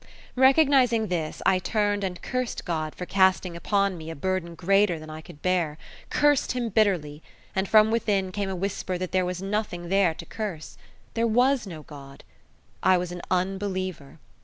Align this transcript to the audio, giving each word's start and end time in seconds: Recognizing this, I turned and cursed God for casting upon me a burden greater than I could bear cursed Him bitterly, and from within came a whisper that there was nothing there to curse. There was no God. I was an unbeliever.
Recognizing 0.35 1.09
this, 1.09 1.43
I 1.45 1.59
turned 1.59 2.03
and 2.03 2.19
cursed 2.23 2.65
God 2.65 2.95
for 2.95 3.05
casting 3.05 3.55
upon 3.55 3.99
me 3.99 4.09
a 4.09 4.15
burden 4.15 4.55
greater 4.55 4.97
than 4.97 5.11
I 5.11 5.21
could 5.21 5.43
bear 5.43 5.77
cursed 6.09 6.53
Him 6.53 6.69
bitterly, 6.69 7.21
and 7.55 7.67
from 7.69 7.91
within 7.91 8.31
came 8.31 8.49
a 8.49 8.55
whisper 8.55 8.97
that 8.97 9.11
there 9.11 9.25
was 9.25 9.43
nothing 9.43 9.89
there 9.89 10.15
to 10.15 10.25
curse. 10.25 10.75
There 11.13 11.27
was 11.27 11.67
no 11.67 11.83
God. 11.83 12.23
I 12.81 12.97
was 12.97 13.11
an 13.11 13.21
unbeliever. 13.29 14.17